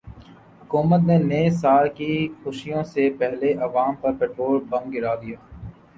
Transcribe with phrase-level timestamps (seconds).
[0.61, 2.11] حکومت نے نئے سال کی
[2.41, 5.37] خوشیوں سے پہلے عوام پر پیٹرول بم گرا دیا